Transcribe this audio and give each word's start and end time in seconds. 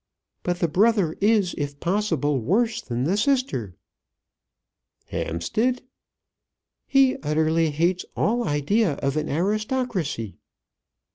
"But 0.41 0.57
the 0.61 0.67
brother 0.67 1.15
is 1.21 1.53
if 1.59 1.79
possible 1.79 2.39
worse 2.39 2.81
than 2.81 3.03
the 3.03 3.15
sister." 3.15 3.75
"Hampstead?" 5.05 5.83
"He 6.87 7.17
utterly 7.17 7.69
hates 7.69 8.03
all 8.15 8.43
idea 8.43 8.93
of 8.93 9.15
an 9.15 9.29
aristocracy." 9.29 10.37